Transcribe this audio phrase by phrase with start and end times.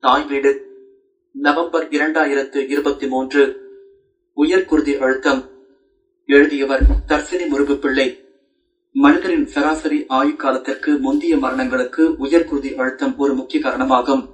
[0.00, 0.50] தாய் வீடு.
[1.32, 3.60] நவம்பர் இரண்டாயிரத்து இருபத்தி மூன்று.
[4.36, 5.50] உயர்குருதி அழுத்தம்.
[6.26, 8.24] எழுதியவர் தர்சினி முருகு பிள்ளை
[8.92, 14.28] மனிதரின் சராசரி ஆயுட்காலத்திற்கு முந்தைய மரணங்களுக்கு உயர்குருதி அழுத்தம் ஒரு முக்கிய காரணமாகும்.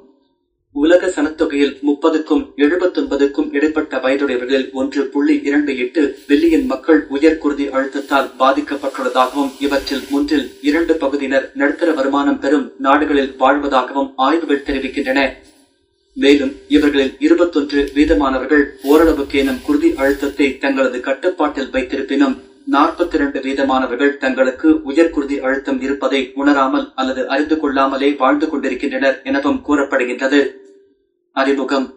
[0.72, 9.50] உலக சனத்தொகையில் முப்பதுக்கும் எழுபத்தொன்பதுக்கும் இடைப்பட்ட வயதுடையவர்களில் ஒன்று புள்ளி இரண்டு எட்டு பில்லியன் மக்கள் உயர்குருதி அழுத்தத்தால் பாதிக்கப்பட்டுள்ளதாகவும்
[9.60, 15.32] இவற்றில் ஒன்றில் இரண்டு பகுதியினர் நடுத்தர வருமானம் பெறும் நாடுகளில் வாழ்வதாகவும் ஆய்வுகள் தெரிவிக்கின்றன.
[16.14, 22.42] மேலும் இவர்களில் இருபத்தொன்று வீதமானவர்கள் ஓரளவுக்கேனும் குருதி அழுத்தத்தை தங்களது கட்டுப்பாட்டில் வைத்திருப்பினும்
[22.72, 30.50] நாற்பத்தி இரண்டு வீதமானவர்கள் தங்களுக்கு உயர்குருதி அழுத்தம் இருப்பதை உணராமல் அல்லது அறிந்து கொள்ளாமலே வாழ்ந்து கொண்டிருக்கின்றனர் எனவும் கூறப்படுகின்றது.
[31.32, 31.94] அறிமுகம்.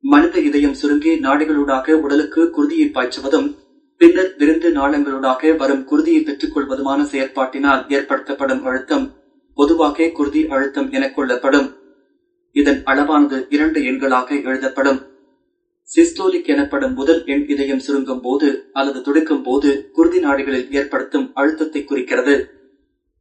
[0.00, 3.56] மனித இதயம் சுருங்கி நாடுகளூடாக உடலுக்கு குருதியை பாய்ச்சுவதும்
[3.96, 9.12] பின்னர் விருந்து நாளங்களூடாக வரும் குருதியை பெற்றுக் கொள்வதுமான செயற்பாட்டினால் ஏற்படுத்தப்படும் அழுத்தம்
[9.54, 11.68] பொதுவாக குருதி அழுத்தம் எனக் கொள்ளப்படும்.
[12.52, 15.00] இதன் அளவானது இரண்டு எண்களாக எழுதப்படும்.
[15.88, 22.34] சிஸ்டோலிக் எனப்படும் முதல் எண் இதயம் சுருங்கும் போது அல்லது துடிக்கும் போது குருதி நாடிகளில் ஏற்படுத்தும் அழுத்தத்தை குறிக்கிறது.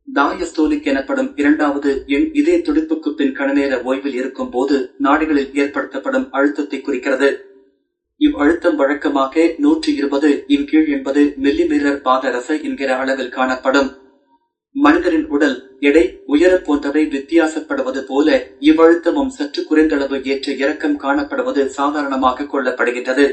[0.08, 7.30] டாயஸ்டோலிக் எனப்படும் இரண்டாவது எண் இதய துடிப்புக்கு பின் கணநேர ஓய்வில் இருக்கும் போது நாடிகளில் ஏற்படுத்தப்படும் அழுத்தத்தை குறிக்கிறது.
[8.18, 13.90] இவ் அழுத்தம் வழக்கமாக நூற்றி இருபது இன் கீழ் என்பது மில்லிமீட்டர் பாதரச என்கிற அளவில் காணப்படும்.
[14.76, 18.28] மனிதரின் உடல் எடை உயர போன்றவை வித்தியாசப்படுவது போல
[18.60, 23.26] இவ்வழுத்தமும் சற்று குறைந்தளவு ஏற்ற இறக்கம் காணப்படுவது சாதாரணமாக கொள்ளப்படுகின்றது.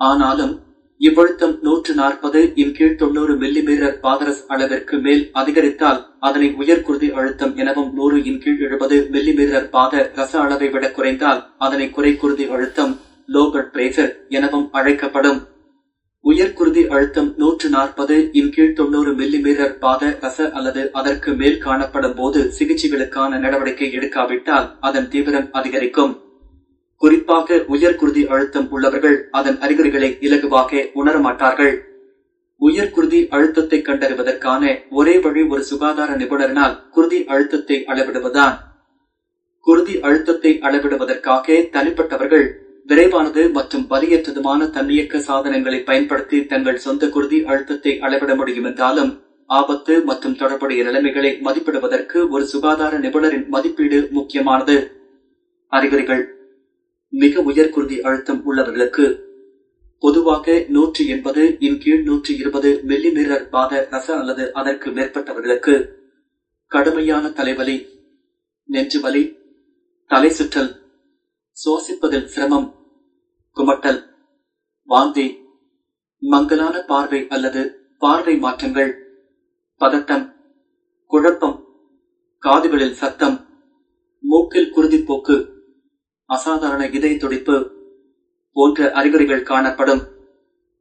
[0.00, 0.54] ஆனாலும்
[1.00, 7.92] இவ்வழுத்தம் நூற்று நாற்பது இன் கீழ் தொண்ணூறு மில்லிமீட்டர் பாதரஸ் அளவிற்கு மேல் அதிகரித்தால் அதனை உயர்குருதி அழுத்தம் எனவும்
[7.92, 12.94] நூறு இன் கீழ் எழுபது மில்லிமீட்டர் பாத ரச அளவை விட குறைந்தால் அதனை குறைக்குருதி அழுத்தம்
[13.28, 15.38] லோகட் பிரேசர் எனவும் அழைக்கப்படும்.
[16.24, 22.40] உயர்குருதி அழுத்தம் நூற்று நாற்பது இன் கீழ் தொண்ணூறு மில்லிமீட்டர் பாத ரச அல்லது அதற்கு மேல் காணப்படும் போது
[22.58, 26.12] சிகிச்சைகளுக்கான நடவடிக்கை எடுக்காவிட்டால் அதன் தீவிரம் அதிகரிக்கும்.
[27.02, 31.74] குறிப்பாக உயர்குருதி அழுத்தம் உள்ளவர்கள் அதன் அறிகுறிகளை இலகுவாக உணரமாட்டார்கள்.
[32.60, 38.56] உயர்குருதி அழுத்தத்தை கண்டறிவதற்கான ஒரே வழி ஒரு சுகாதார நிபுணரினால் குருதி அழுத்தத்தை அளவிடுவதுதான்.
[39.66, 42.46] குருதி அழுத்தத்தை அளவிடுவதற்காக தனிப்பட்டவர்கள்
[42.88, 49.10] விரைவானது மற்றும் வலியற்றதுமான தன்னியக்க சாதனங்களை பயன்படுத்தி தங்கள் சொந்த குருதி அழுத்தத்தை அளவிட முடியும் என்றாலும்
[49.50, 54.76] ஆபத்து மற்றும் தொடர்புடைய நிலைமைகளை மதிப்பிடுவதற்கு ஒரு சுகாதார நிபுணரின் மதிப்பீடு முக்கியமானது.
[55.72, 56.22] அறிகுறிகள்.
[57.12, 59.06] மிக உயர் குருதி அழுத்தம் உள்ளவர்களுக்கு
[60.02, 65.74] பொதுவாக நூற்றி எண்பது இன் கீழ் நூற்றி இருபது மில்லிமீட்டர் பாத ரச அல்லது அதற்கு மேற்பட்டவர்களுக்கு
[66.70, 67.76] கடுமையான தலைவலி
[68.68, 69.24] நெஞ்சுவலி
[70.10, 70.70] தலை சுற்றல்
[71.56, 72.68] சுவாசிப்பதில் சிரமம்
[73.58, 74.04] குமட்டல்.
[74.82, 75.38] வாந்தி.
[76.18, 79.20] மங்கலான பார்வை அல்லது பார்வை மாற்றங்கள்.
[79.80, 80.32] பதட்டம்.
[81.06, 81.64] குழப்பம்.
[82.38, 83.46] காதுகளில் சத்தம்.
[84.20, 85.48] மூக்கில் குருதிப்போக்கு
[86.24, 87.70] அசாதாரண இதய துடிப்பு
[88.52, 90.02] போன்ற அறிகுறிகள் காணப்படும்.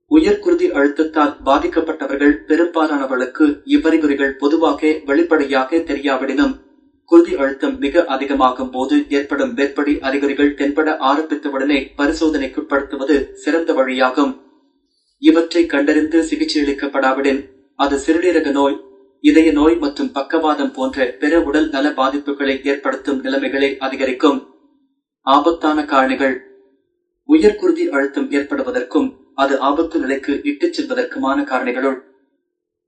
[0.05, 6.66] உயர் குருதி அழுத்தத்தால் பாதிக்கப்பட்டவர்கள் பெரும்பாலானவர்களுக்கு இவ்வறிகுறிகள் பொதுவாக வெளிப்படையாக தெரியாவிடனும்.
[7.09, 14.33] குருதி அழுத்தம் மிக அதிகமாகும் போது ஏற்படும் மேற்படி அறிகுறிகள் தென்பட ஆரம்பித்தவுடனே பரிசோதனைக்குட்படுத்துவது சிறந்த வழியாகும்.
[15.21, 17.39] இவற்றை கண்டறிந்து சிகிச்சையளிக்கப்படாவிடின்
[17.79, 18.75] அது சிறுநீரக நோய்
[19.23, 24.37] இதய நோய் மற்றும் பக்கவாதம் போன்ற பிற உடல் நல பாதிப்புகளை ஏற்படுத்தும் நிலைமைகளை அதிகரிக்கும்.
[25.27, 26.35] ஆபத்தான காரணிகள்.
[27.29, 31.97] உயர்குருதி அழுத்தம் ஏற்படுவதற்கும் அது ஆபத்து நிலைக்கு இட்டுச் செல்வதற்குமான காரணிகளுள்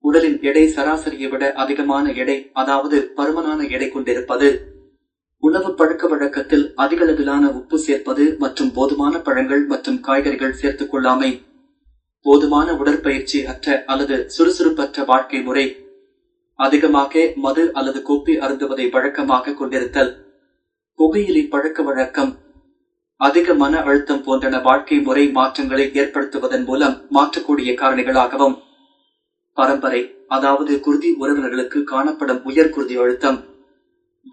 [0.03, 4.61] உடலின் எடை சராசரியை விட அதிகமான எடை அதாவது பருமனான எடை கொண்டிருப்பது.
[5.43, 11.41] உணவு பழக்க வழக்கத்தில் அதிகளவிலான உப்பு சேர்ப்பது மற்றும் போதுமான பழங்கள் மற்றும் காய்கறிகள் சேர்த்துக் கொள்ளாமை.
[12.21, 15.65] போதுமான உடற்பயிற்சி அற்ற அல்லது சுறுசுறுப்பற்ற வாழ்க்கை முறை.
[16.55, 20.11] அதிகமாக மது அல்லது கோப்பி அருந்துவதை வழக்கமாக கொண்டிருத்தல்.
[20.99, 22.31] புகையிலை பழக்க வழக்கம்.
[23.15, 28.57] அதிக மன அழுத்தம் போன்றன வாழ்க்கை முறை மாற்றங்களை ஏற்படுத்துவதன் மூலம் மாற்றக்கூடிய காரணிகளாகவும்
[29.59, 33.39] பரம்பரை அதாவது குருதி உறவினர்களுக்கு காணப்படும் உயர் குருதி அழுத்தம்.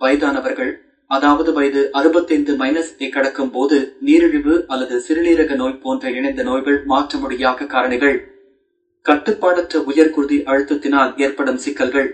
[0.01, 0.73] வயதானவர்கள்
[1.11, 7.65] அதாவது வயது அறுபத்தைந்து மைனஸ் கடக்கும் போது நீரிழிவு அல்லது சிறுநீரக நோய் போன்ற இணைந்த நோய்கள் மாற்ற முடியாத
[7.65, 8.17] காரணிகள்.
[9.07, 12.09] கட்டுப்பாடற்ற உயர் குருதி அழுத்தத்தினால் ஏற்படும் சிக்கல்கள்.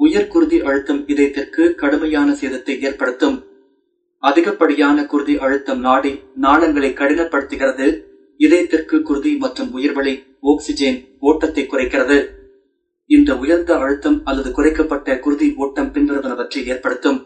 [0.00, 3.36] உயர் குருதி அழுத்தம் இதயத்திற்கு கடுமையான சேதத்தை ஏற்படுத்தும்.
[4.22, 7.86] அதிகப்படியான குருதி அழுத்தம் நாடி நாளங்களை கடினப்படுத்துகிறது.
[8.40, 12.18] இதயத்திற்கு குருதி மற்றும் உயிர்வழி ஆக்சிஜன் ஓட்டத்தை குறைக்கிறது.
[13.10, 17.18] இந்த உயர்ந்த அழுத்தம் அல்லது குறைக்கப்பட்ட குருதி ஓட்டம் பின்வருவனவற்றை ஏற்படுத்தும்.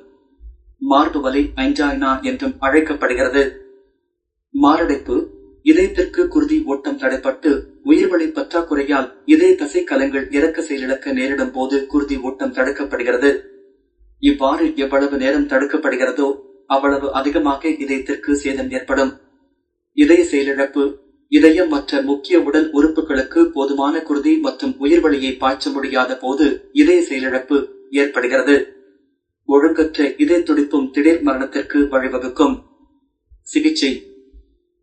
[0.81, 3.43] மார்பு வலி ஐஞ்சாய்னா என்றும் அழைக்கப்படுகிறது.
[4.55, 5.17] மாரடைப்பு
[5.65, 7.51] இதயத்திற்கு குருதி ஓட்டம் தடைப்பட்டு
[7.85, 13.31] உயிர்வழி பற்றாக்குறையால் இதய தசை கலங்கள் இறக்க செயலிழக்க நேரிடும் போது குருதி ஓட்டம் தடுக்கப்படுகிறது.
[14.19, 16.29] இவ்வாறு எவ்வளவு நேரம் தடுக்கப்படுகிறதோ
[16.67, 19.13] அவ்வளவு அதிகமாக இதயத்திற்கு சேதம் ஏற்படும்.
[19.97, 20.83] இதய செயலிழப்பு
[21.33, 27.57] இதயம் மற்ற முக்கிய உடல் உறுப்புகளுக்கு போதுமான குருதி மற்றும் உயிர்வழியை பாய்ச்ச முடியாத போது இதய செயலிழப்பு
[27.93, 28.57] ஏற்படுகிறது.
[29.49, 32.55] ஒழுங்கற்ற இதய துடிப்பும் திடீர் மரணத்திற்கு வழிவகுக்கும்.
[33.47, 33.93] சிகிச்சை.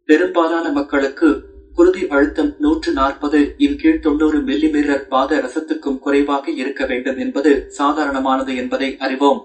[0.09, 1.29] பெரும்பாலான மக்களுக்கு
[1.77, 8.55] குருதி அழுத்தம் நூற்று நாற்பது இன் கீழ் தொண்ணூறு மில்லிமீட்டர் பாத ரசத்துக்கும் குறைவாக இருக்க வேண்டும் என்பது சாதாரணமானது
[8.55, 9.39] என்பதை அறிவோம்.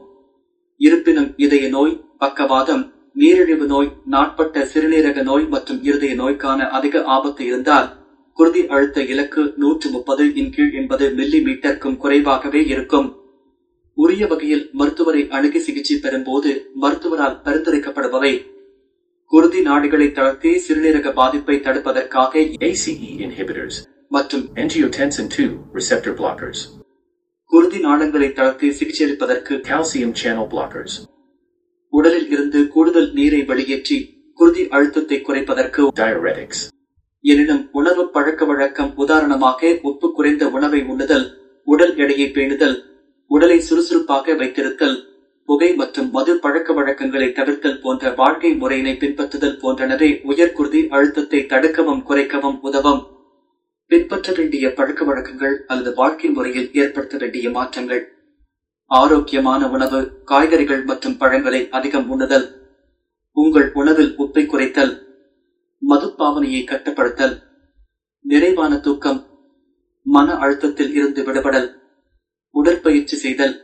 [0.80, 2.84] இருப்பினும் இதய நோய் பக்கவாதம்
[3.16, 7.88] நீரிழிவு நோய் நாட்பட்ட சிறுநீரக நோய் மற்றும் இருதய நோய்க்கான அதிக ஆபத்து இருந்தால்
[8.38, 13.08] குருதி அழுத்த இலக்கு நூற்று முப்பது இன் கீழ் என்பது மில்லி மீட்டருக்கும் குறைவாகவே இருக்கும்.
[13.94, 18.34] உரிய வகையில் மருத்துவரை அணுகி சிகிச்சை பெறும்போது மருத்துவரால் பரிந்துரைக்கப்படுபவை.
[19.32, 22.32] குருதி நாடுகளை தளர்த்தி சிறுநீரக பாதிப்பை தடுப்பதற்காக
[22.70, 22.90] ACE
[23.26, 23.76] inhibitors,
[24.08, 26.60] மற்றும் angiotensin 2 receptor blockers,
[27.52, 30.94] குருதி நாளங்களை தளர்த்தி சிகிச்சையளிப்பதற்கு calcium channel blockers,
[31.94, 33.98] உடலில் இருந்து கூடுதல் நீரை வெளியேற்றி
[34.38, 36.60] குருதி அழுத்தத்தை குறைப்பதற்கு diuretics,
[37.24, 41.26] எனினும் உணவு பழக்க வழக்கம் உதாரணமாக உப்பு குறைந்த உணவை உண்ணுதல்
[41.68, 42.76] உடல் எடையை பேணுதல்
[43.30, 44.96] உடலை சுறுசுறுப்பாக வைத்திருத்தல்
[45.48, 52.04] புகை மற்றும் மது பழக்க வழக்கங்களை தவிர்த்தல் போன்ற வாழ்க்கை முறையினை பின்பற்றுதல் போன்றனவே உயர் குருதி அழுத்தத்தை தடுக்கவும்
[52.10, 53.02] குறைக்கவும் உதவும்.
[53.90, 58.02] பின்பற்ற வேண்டிய பழக்க வழக்கங்கள் அல்லது வாழ்க்கை முறையில் ஏற்படுத்த வேண்டிய மாற்றங்கள்.
[58.90, 62.46] ஆரோக்கியமான உணவு காய்கறிகள் மற்றும் பழங்களை அதிகம் உண்ணுதல்
[63.36, 64.92] உங்கள் உணவில் உப்பை குறைத்தல்
[65.82, 67.34] மதுப்பாவனையை கட்டுப்படுத்தல்
[68.24, 69.20] நிறைவான தூக்கம்
[70.06, 71.68] மன அழுத்தத்தில் இருந்து விடுபடல்
[72.54, 73.54] உடற்பயிற்சி செய்தல்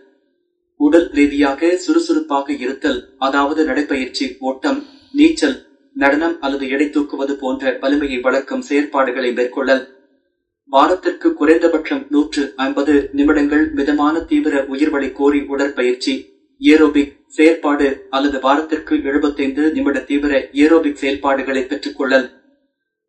[0.80, 4.80] உடல் ரீதியாக சுறுசுறுப்பாக இருத்தல் அதாவது நடைப்பயிற்சி ஓட்டம்
[5.14, 5.56] நீச்சல்
[5.96, 9.82] நடனம் அல்லது எடை தூக்குவது போன்ற வலிமையை வளர்க்கும் செயற்பாடுகளை மேற்கொள்ளல்.
[10.72, 16.14] வாரத்திற்கு குறைந்தபட்சம் நூற்று ஐம்பது நிமிடங்கள் மிதமான தீவிர உயிர்வழி கோரி உடற்பயிற்சி.
[16.60, 22.26] ஏரோபிக் செயற்பாடு அல்லது வாரத்திற்கு எழுபத்தைந்து நிமிட தீவிர ஏரோபிக் செயல்பாடுகளை பெற்றுக்கொள்ளல்.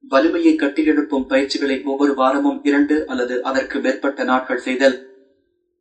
[0.04, 4.98] வலிமையை கட்டியெழுப்பும் பயிற்சிகளை ஒவ்வொரு வாரமும் இரண்டு அல்லது அதற்கு மேற்பட்ட நாட்கள் செய்தல்.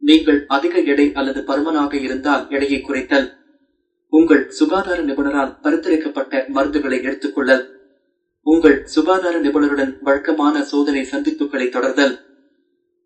[0.03, 3.29] நீங்கள் அதிக எடை அல்லது பருமனாக இருந்தால் எடையை குறைத்தல்.
[4.13, 7.65] உங்கள் சுகாதார நிபுணரால் பரிந்துரைக்கப்பட்ட மருந்துகளை எடுத்துக்கொள்ளல்.
[8.47, 12.15] உங்கள் சுகாதார நிபுணருடன் வழக்கமான சோதனை சந்திப்புகளை தொடர்தல்.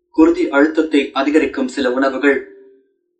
[0.09, 2.37] குருதி அழுத்தத்தை அதிகரிக்கும் சில உணவுகள்.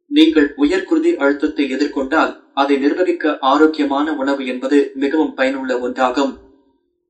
[0.07, 6.33] நீங்கள் உயர் குருதி அழுத்தத்தை எதிர்கொண்டால் அதை நிர்வகிக்க ஆரோக்கியமான உணவு என்பது மிகவும் பயனுள்ள ஒன்றாகும்.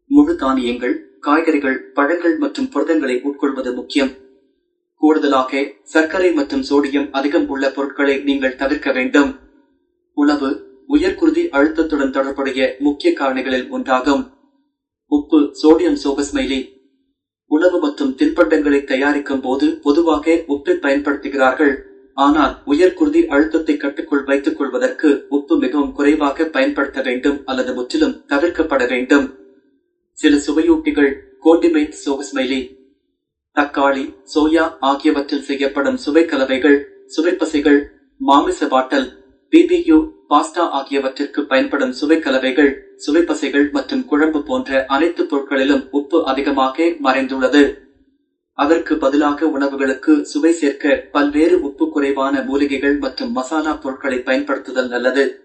[0.07, 4.11] முழு தானியங்கள் காய்கறிகள் பழங்கள் மற்றும் புரதங்களை உட்கொள்வது முக்கியம்.
[5.01, 9.35] கூடுதலாக சர்க்கரை மற்றும் சோடியம் அதிகம் உள்ள பொருட்களை நீங்கள் தவிர்க்க வேண்டும்.
[10.13, 10.49] உணவு
[10.89, 14.23] உயர்குருதி அழுத்தத்துடன் தொடர்புடைய முக்கிய காரணிகளில் ஒன்றாகும்.
[15.11, 16.59] உப்பு சோடியம் சோபஸ்மைலி
[17.51, 21.75] உணவு மற்றும் தின்பண்டங்களை தயாரிக்கும் போது பொதுவாக உப்பை பயன்படுத்துகிறார்கள்.
[22.17, 28.83] ஆனால் உயர் குருதி அழுத்தத்தை கட்டுக்குள் வைத்துக் கொள்வதற்கு உப்பு மிகவும் குறைவாக பயன்படுத்த வேண்டும் அல்லது முற்றிலும் தவிர்க்கப்பட
[28.87, 29.25] வேண்டும்.
[30.17, 31.11] சில சுவையூட்டிகள்
[31.45, 32.61] கோண்டிமெண்ட் சோகஸ்மைலி
[33.55, 37.79] தக்காளி சோயா ஆகியவற்றில் செய்யப்படும் சுவை கலவைகள் சுவைப்பசைகள்
[38.21, 39.07] மாமிச பாட்டல்
[39.53, 39.97] பிபியூ
[40.29, 47.77] பாஸ்டா ஆகியவற்றிற்கு பயன்படும் சுவை கலவைகள் சுவைப்பசைகள் மற்றும் குழம்பு போன்ற அனைத்து பொருட்களிலும் உப்பு அதிகமாக மறைந்துள்ளது.
[48.53, 55.39] அதற்கு பதிலாக உணவுகளுக்கு சுவை சேர்க்க பல்வேறு உப்பு குறைவான மூலிகைகள் மற்றும் மசாலா பொருட்களை பயன்படுத்துதல் நல்லது.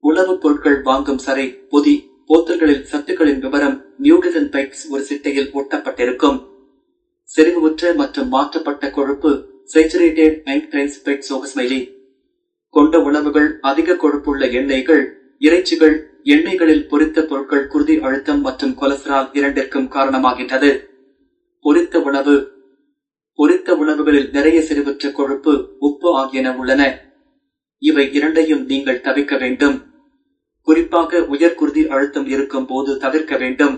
[0.00, 6.38] உணவுப் பொருட்கள் வாங்கும் சரை பொதி போத்தல்களில் சத்துக்களின் விவரம் நியூட்ரிஷன் பைப்ஸ் ஒரு சிட்டையில் ஒட்டப்பட்டிருக்கும்.
[7.24, 9.44] செறிவுற்ற மற்றும் மாற்றப்பட்ட கொழுப்பு
[9.74, 11.93] சேச்சுரேட்டட் மைன்டைன்ஸ் பெட் சோகஸ்மைலி
[12.74, 15.04] கொண்ட உணவுகள் அதிக கொழுப்புள்ள எண்ணெய்கள்
[15.40, 20.70] இறைச்சிகள் எண்ணெய்களில் பொரித்த பொருட்கள் குருதி அழுத்தம் மற்றும் கொலஸ்ட்ரால் இரண்டிற்கும் காரணமாகின்றது.
[21.64, 22.34] பொரித்த உணவு
[23.38, 26.82] பொரித்த உணவுகளில் நிறைய செறிவுற்ற கொழுப்பு உப்பு ஆகியன உள்ளன.
[27.82, 29.76] இவை இரண்டையும் நீங்கள் தவிர்க்க வேண்டும்.
[30.68, 33.74] குறிப்பாக உயர் குருதி அழுத்தம் இருக்கும் போது தவிர்க்க வேண்டும்.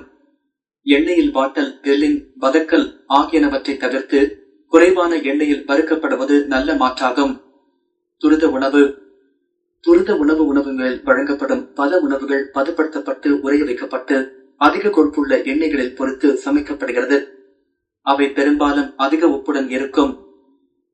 [0.86, 4.20] எண்ணெயில் வாட்டல் கிரில்லிங் வதக்கல் ஆகியனவற்றை தவிர்த்து
[4.72, 7.34] குறைவான எண்ணெயில் வறுக்கப்படுவது நல்ல மாற்றாகும்.
[8.18, 8.82] துரித உணவு.
[9.80, 11.72] துரித உணவு உணவுகளில் வழங்கப்படும்.
[11.72, 14.16] பல உணவுகள் பதப்படுத்தப்பட்டு உறைய வைக்கப்பட்டு
[14.56, 17.26] அதிக கொழுப்புள்ள எண்ணெய்களில் பொறுத்து சமைக்கப்படுகிறது.
[18.00, 20.12] அவை பெரும்பாலும் அதிக உப்புடன் இருக்கும்.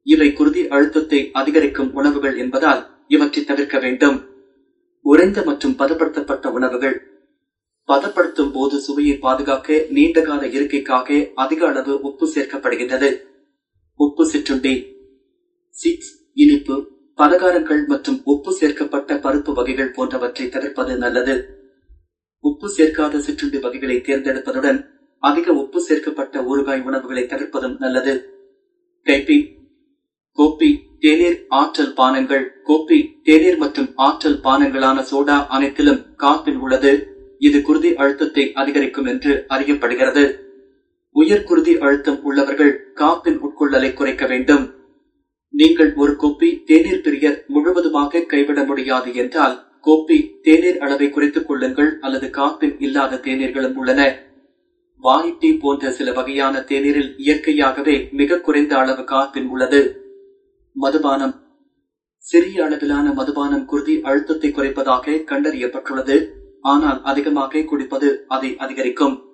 [0.03, 4.23] இவை குருதி அழுத்தத்தை அதிகரிக்கும் உணவுகள் என்பதால் இவற்றை தவிர்க்க வேண்டும்.
[5.01, 6.97] உறைந்த மற்றும் பதப்படுத்தப்பட்ட உணவுகள்.
[7.89, 13.21] பதப்படுத்தும் போது சுவையை பாதுகாக்க நீண்டகால இருக்கைக்காக அதிக அளவு உப்பு சேர்க்கப்படுகின்றது.
[13.97, 14.75] உப்பு சிற்றுண்டி.
[15.69, 16.91] சிக்ஸ் இனிப்பு
[17.23, 21.35] பலகாரங்கள் மற்றும் உப்பு சேர்க்கப்பட்ட பருப்பு வகைகள் போன்றவற்றை தவிர்ப்பது நல்லது.
[22.41, 24.79] உப்பு சேர்க்காத சிற்றுண்டி வகைகளை தேர்ந்தெடுப்பதுடன்
[25.19, 28.15] அதிக உப்பு சேர்க்கப்பட்ட ஊறுகாய் உணவுகளை தவிர்ப்பதும் நல்லது.
[29.07, 29.39] கைப்பி
[30.39, 32.45] கோப்பி தேநீர் ஆற்றல் பானங்கள்.
[32.65, 36.93] கோப்பி தேநீர் மற்றும் ஆற்றல் பானங்களான சோடா அனைத்திலும் காப்பின் உள்ளது.
[37.39, 40.25] இது குருதி அழுத்தத்தை அதிகரிக்கும் என்று அறியப்படுகிறது.
[41.11, 44.82] உயர் குருதி அழுத்தம் உள்ளவர்கள் காப்பின் உட்கொள்ளலை குறைக்க வேண்டும்.
[45.55, 52.27] நீங்கள் ஒரு கோப்பி தேநீர் பிரியர் முழுவதுமாக கைவிட முடியாது என்றால் கோப்பி தேநீர் அளவை குறைத்துக் கொள்ளுங்கள் அல்லது
[52.27, 54.01] காப்பின் இல்லாத தேநீர்களும் உள்ளன.
[54.99, 59.81] வாய் டீ போன்ற சில வகையான தேநீரில் இயற்கையாகவே மிக குறைந்த அளவு காப்பின் உள்ளது.
[60.77, 61.35] மதுபானம்.
[62.19, 66.17] சிறிய அளவிலான மதுபானம் குருதி அழுத்தத்தை குறைப்பதாக கண்டறியப்பட்டுள்ளது.
[66.61, 69.32] ஆனால் அதிகமாக குடிப்பது அதை அதிகரிக்கும்.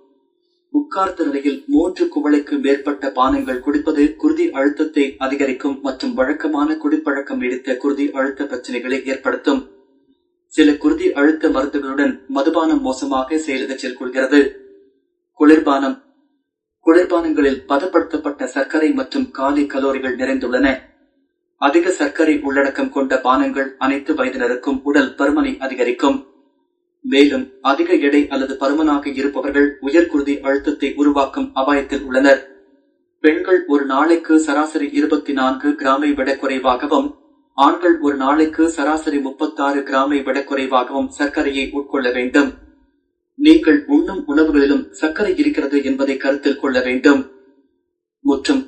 [0.72, 8.10] உட்கார்ந்த நிலையில் மூன்று குவளைக்கு மேற்பட்ட பானங்கள் குடிப்பது குருதி அழுத்தத்தை அதிகரிக்கும் மற்றும் வழக்கமான குடிப்பழக்கம் நீடித்த குருதி
[8.10, 9.66] அழுத்த பிரச்சனைகளை ஏற்படுத்தும்.
[10.46, 14.40] சில குருதி அழுத்த மருந்துகளுடன் மதுபானம் மோசமாக செயலிழச்சில் கொள்கிறது
[15.40, 15.96] குளிர்பானம்.
[16.86, 20.78] குளிர்பானங்களில் பதப்படுத்தப்பட்ட சர்க்கரை மற்றும் காலி கலோரிகள் நிறைந்துள்ளன.
[21.56, 26.27] அதிக சர்க்கரை உள்ளடக்கம் கொண்ட பானங்கள் அனைத்து வயதினருக்கும் உடல் பருமனை அதிகரிக்கும்.
[27.12, 32.40] மேலும் அதிக எடை அல்லது பருமனாக இருப்பவர்கள் உயர்குருதி அழுத்தத்தை உருவாக்கும் அபாயத்தில் உள்ளனர்.
[33.24, 37.08] பெண்கள் ஒரு நாளைக்கு சராசரி இருபத்தி நான்கு கிராமை விட குறைவாகவும்
[37.58, 42.50] ஆண்கள் ஒரு நாளைக்கு சராசரி முப்பத்தாறு கிராமை விட குறைவாகவும் சர்க்கரையை உட்கொள்ள வேண்டும்.
[43.38, 47.22] நீங்கள் உண்ணும் உணவுகளிலும் சர்க்கரை இருக்கிறது என்பதை கருத்தில் கொள்ள வேண்டும்.
[48.24, 48.62] முற்றும்